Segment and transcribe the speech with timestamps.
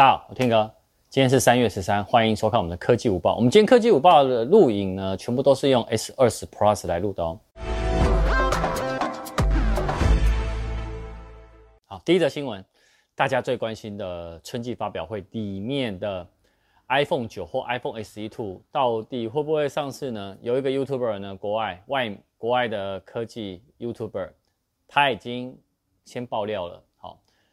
[0.00, 0.74] 大家好，我天哥，
[1.10, 3.36] 今天是三月十三，欢迎收看我们的科技午报。
[3.36, 7.38] 我们今天科技午报的录影呢，全部都是用 S 二十 Plus 来录的哦。
[11.84, 12.64] 好，第一则新闻，
[13.14, 16.26] 大家最关心的春季发表会里面的
[16.88, 20.34] iPhone 九或 iPhone SE Two 到底会不会上市呢？
[20.40, 24.30] 有一个 YouTuber 呢，国外外国外的科技 YouTuber，
[24.88, 25.58] 他已经
[26.06, 26.82] 先爆料了。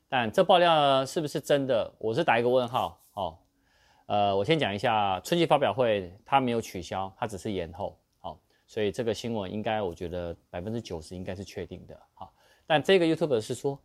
[0.10, 1.94] 但这爆料呢，是不是真的？
[1.98, 2.98] 我是打一个问号。
[3.12, 3.38] 哦，
[4.06, 8.00] 呃，我先讲一下春季发表会，它没有取消，它只是延后。
[8.20, 12.00] 好、哦，所以这个新闻应该我觉得百分之九十应该是确定的。
[12.14, 12.30] 好、哦，
[12.66, 13.78] 但这个 YouTube 是说，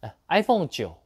[0.00, 0.98] 呃，iPhone 九，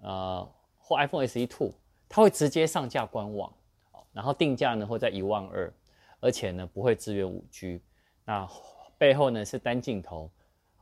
[0.00, 1.72] 呃，或 iPhone SE Two，
[2.08, 3.48] 它会直接上架官网，
[3.92, 5.72] 哦、然后定价呢会在一万二，
[6.18, 7.80] 而且呢不会支援五 G，
[8.24, 8.48] 那
[8.98, 10.28] 背后呢是单镜头，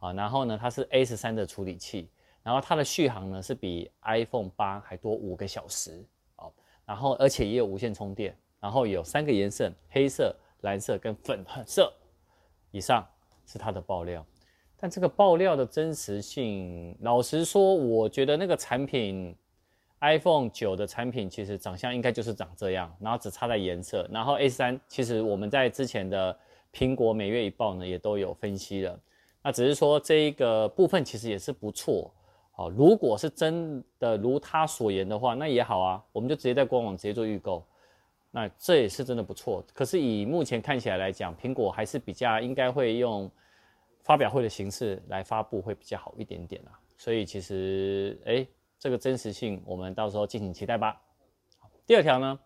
[0.01, 2.10] 啊、然后呢它是 A 十三的处理器。
[2.42, 6.05] 然后它的续航呢是比 iPhone 八还多五个小时
[6.37, 6.52] 哦，
[6.84, 11.93] 然后而且也有无线充电，然后有三个颜色：黑色、蓝色跟粉色。
[12.73, 13.07] 以上
[13.46, 14.24] 是它的爆料，
[14.79, 19.37] 但这个爆料的真实性，老实说，我觉得那个产品
[20.01, 24.09] iPhone 九的产品其实长相应该就是长这样，然后只差在颜色。
[24.10, 26.37] 然后 A 三其实我们在之前的
[26.73, 28.98] 苹果每月一报呢也都有分析了，
[29.43, 32.10] 那只是说这一个部分其实也是不错。
[32.54, 37.66] 好，如果是真的如他所言的话，那也好啊，我们就直接在官网直接做预购，
[38.30, 39.64] 那这也是真的不错。
[39.72, 43.30] 可是以目前看起来来讲，苹果还是比较应该会用
[44.02, 46.78] 发表会的形式来发布，会比较好一点点啊。
[46.98, 48.46] 所以其实，哎，
[48.78, 51.00] 这个真实性我们到时候敬请期待吧。
[51.86, 52.38] 第二条呢，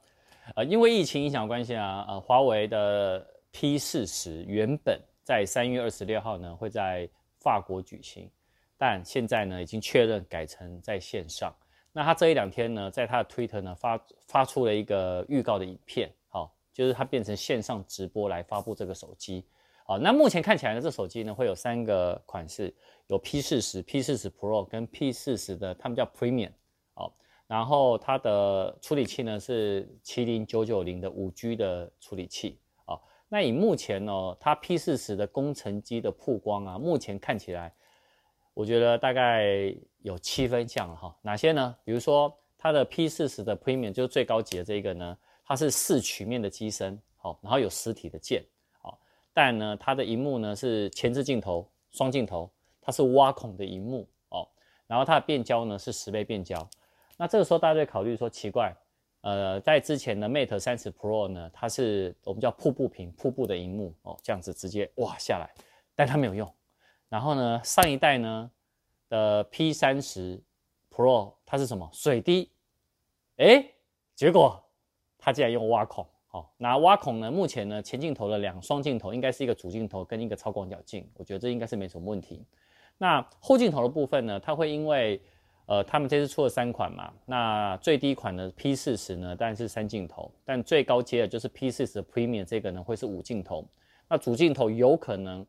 [0.55, 7.09] 呃，因为疫情影响关系啊，呃，华为的 P 四十原本在三月二十六号呢会在
[7.41, 8.31] 法国举行。
[8.79, 11.55] 但现在呢，已经确认改成在线上。
[11.93, 19.47] 那他这一两天呢，在他的 Twitter 呢发发出了一个预告的影片，好，就是他变成线上直播来发布这个手机。
[19.87, 22.75] 好，那目前看起来呢，这手机呢会有三个款式，
[23.07, 26.51] 有 P 四十、P 四十 Pro 跟 P 四十的，他们叫 Premium。
[26.93, 32.59] 好，然后它的处理器呢是麒麟九九零的五 G 的处理器。
[32.85, 37.73] 好，那以目前呢，它 P 四十的工程机的曝光啊，目前看起来。
[38.57, 41.77] 我觉得大概有七分像哈，哪些呢？
[41.85, 48.43] 比如说它的 P40 的 Premium 就是最高级的这一个呢，它是四曲面的机身，好，然后有实体的键，
[48.81, 48.99] 好，
[49.35, 52.51] 但呢它的荧幕呢是前置镜头双镜头，
[52.81, 54.49] 它是挖孔的荧幕哦，
[54.87, 56.67] 然后它的变焦呢是十倍变焦。
[57.19, 58.75] 那这个时候大家就会考虑说奇怪，
[59.21, 65.53] 呃，在之前的 Mate 30 Pro 呢，它是我们叫瀑布屏瀑布的荧幕哦，这样子直接哇下来，
[65.95, 66.51] 但它没有用。
[67.09, 68.51] 然后呢，上一代呢
[69.09, 70.43] 的 P 三十
[70.91, 71.89] Pro 它是什么？
[71.93, 72.51] 水滴，
[73.37, 73.65] 哎，
[74.15, 74.61] 结果
[75.17, 77.31] 它竟然用挖孔，好、哦，那挖孔呢？
[77.31, 82.45] 目前呢，前镜头的两双镜头应该是一个主镜头跟一个超广角镜，我觉得这应该是没什么问题。
[82.99, 85.23] 那后镜头的部分呢，它会因为
[85.67, 93.65] 呃，他们这次出了三款嘛，那最低款的 P 四十呢，当然是三镜头，但最高阶的就是 P 四十 Premium 这个呢，会是五镜头，
[94.09, 95.47] 那主镜头有可能。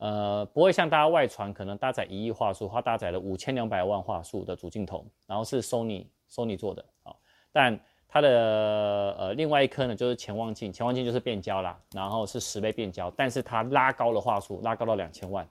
[0.00, 7.12] 呃，不会像大家外传，可能搭载一亿画素，它搭载了五千两百万画素的主镜头，然后是 Sony Sony 做的啊、
[7.52, 7.78] 但
[8.08, 15.46] 它的呃另外一颗呢，就是潜望镜，潜望镜就是变焦啦，然后是十倍变焦，但是它拉高了画素，拉高到两千万，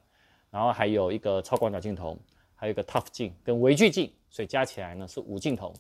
[0.49, 2.17] 然后还有一个超广角镜头，
[2.55, 5.71] 还有一个 Tough 镜跟微距镜，所以加起来呢是五镜头。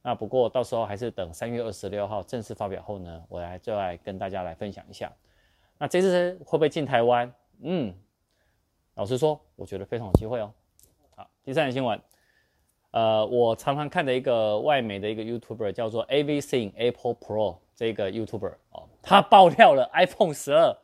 [0.00, 5.12] 那不过到时候还是等三月二十六号正式发表后呢，我来再来跟大家来分享一下。
[5.76, 7.30] 那这次会不会进台湾？
[7.60, 7.94] 嗯。
[8.96, 10.50] 老实说，我觉得非常有机会哦。
[11.14, 12.00] 好，第三个新闻，
[12.92, 20.74] 呃，我常常看的一个外媒的一个 YouTuber 叫做 Everything Apple Pro 这个 YouTuber 哦，他爆料了 iPhone 十二，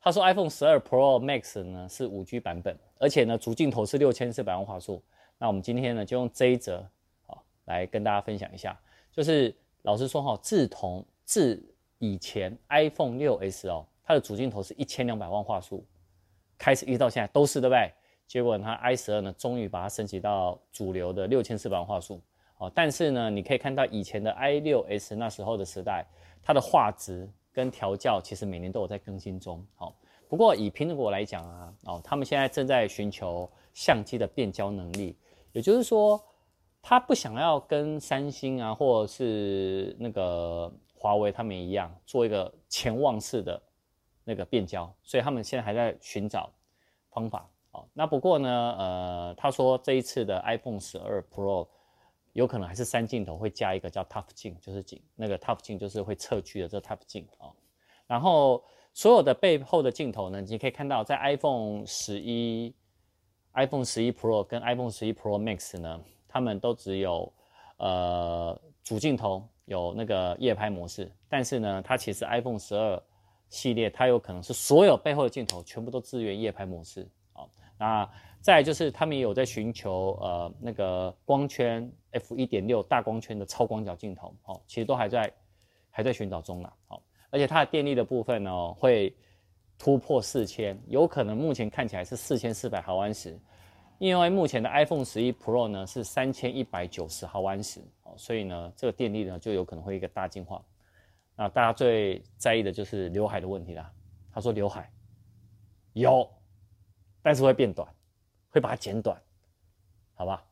[0.00, 5.02] 他说 iPhone 十二 Pro Max 呢是五 G 版本，而且呢主镜头是六千四百万画素。
[5.36, 6.78] 那我们今天呢就用这一则
[7.26, 7.36] 啊、
[7.66, 8.80] 来跟大家分享一下，
[9.12, 11.62] 就是老实说哈、自从自
[11.98, 15.84] 以前 iPhone 六 S 哦，它的主镜头是一千两百万画素。
[16.58, 17.92] 开始一直到现在都是对不对？
[18.26, 22.20] 结果它 i 十二呢，终于把它升级到主流的六千四百万画素
[22.58, 22.70] 哦。
[22.74, 26.04] 但是呢，你可以看到以前的 i 六 s 那时候的时代，
[26.42, 29.64] 它的画质跟调教其实每年都有在更新中。
[29.76, 29.94] 好，
[30.28, 35.16] 不过以苹果来讲啊，哦，他们现在正在寻求相机的变焦能力，
[35.52, 36.22] 也就是说，
[36.82, 43.62] 他不想要跟三星啊，或者是那个华为他们一样，做一个潜望式的。
[44.28, 46.50] 那个变焦，所以他们现在还在寻找
[47.08, 47.88] 方法哦。
[47.94, 51.66] 那不过呢，呃，他说这一次的 iPhone 12 Pro
[52.34, 57.48] 有可能还是三镜头会加一个叫 Tough 镜，就是镜那个 Tough 镜就是会侧去的这 Tough 镜啊。
[58.06, 62.74] 然后所有的背后的镜头呢，你可以看到在 iPhone 十一、
[63.54, 65.98] iPhone 十一 Pro 跟 iPhone 十一 Pro Max 呢，
[66.28, 67.32] 它们都只有
[67.78, 73.02] 呃主镜头有那个夜拍模式，但是呢，它其实 iPhone 十二
[73.48, 77.42] 系列它有可能是所有背后的镜头全部都支援夜拍模式啊。
[77.78, 78.10] 那
[78.40, 85.32] 再就是他们也有在寻求呃那个光圈 f 一点六大光圈的超广角镜头，哦，其实都还在
[85.90, 89.14] 还在寻找中啦，哦，而且它的电力的部分呢会
[89.76, 93.38] 突破四千，有可能目前看起来是四千四百毫安时，
[93.98, 100.62] 因为目前的 iPhone 十一 Pro 呢是三千一百九十毫安时，哦，所以呢这个电力呢就有可能会一个大进化。
[101.38, 103.90] 啊大家最在意的就是刘海的问题啦。
[104.30, 104.92] 他说刘海
[105.94, 106.28] 有，
[107.22, 107.88] 但是会变短。
[108.50, 109.14] 会把它剪短，
[110.14, 110.42] 好吧？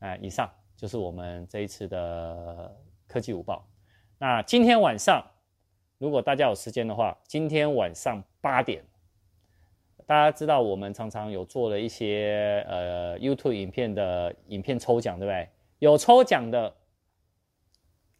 [0.00, 2.70] 哎，以上就是我们这一次的
[3.08, 3.66] 科技午报。
[4.18, 5.24] 那今天晚上，
[5.96, 8.84] 如果大家有时间的话，今天晚上八点，
[10.04, 15.48] 大家知道我们常常有做了一些呃 YouTube 影片的影片抽奖，对不对？
[15.78, 16.76] 有抽奖的，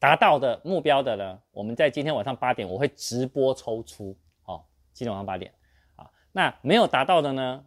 [0.00, 4.16] 达到的目标的呢，我们在今天晚上八点我会直播抽出，
[4.46, 4.64] 哦，
[4.94, 5.52] 今天晚上八点
[5.94, 6.10] 啊。
[6.32, 7.64] 那没有达到的呢？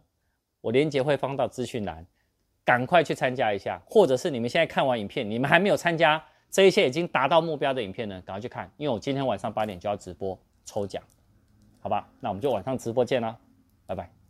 [0.60, 2.04] 我链接会放到资讯栏，
[2.64, 6.20] 赶快去参加一下，或者是你们现在看完影片，你们还没有参加
[6.50, 11.00] 这一些已经达到目标的影片呢，赶快去看，因为我今天晚上八点就要直播抽奖，
[11.80, 12.08] 好吧？
[12.18, 13.38] 那我们就晚上直播见啦，
[13.86, 14.23] 拜拜。